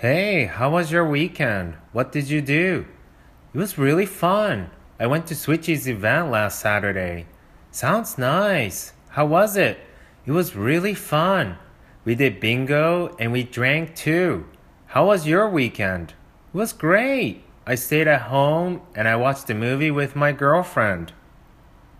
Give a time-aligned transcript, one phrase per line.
[0.00, 1.74] Hey, how was your weekend?
[1.90, 2.86] What did you do?
[3.52, 4.70] It was really fun.
[5.00, 7.26] I went to Switchy's event last Saturday.
[7.72, 8.92] Sounds nice.
[9.08, 9.80] How was it?
[10.24, 11.58] It was really fun.
[12.04, 14.46] We did bingo and we drank too.
[14.86, 16.14] How was your weekend?
[16.54, 17.42] It was great.
[17.66, 21.12] I stayed at home and I watched a movie with my girlfriend.